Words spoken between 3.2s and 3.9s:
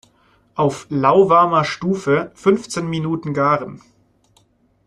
garen.